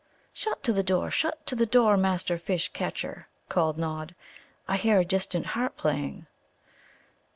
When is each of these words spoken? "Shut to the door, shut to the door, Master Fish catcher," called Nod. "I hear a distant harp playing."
"Shut 0.33 0.63
to 0.63 0.73
the 0.73 0.81
door, 0.81 1.11
shut 1.11 1.45
to 1.45 1.53
the 1.55 1.67
door, 1.67 1.95
Master 1.95 2.39
Fish 2.39 2.69
catcher," 2.69 3.27
called 3.49 3.77
Nod. 3.77 4.15
"I 4.67 4.77
hear 4.77 4.99
a 4.99 5.05
distant 5.05 5.45
harp 5.53 5.77
playing." 5.77 6.25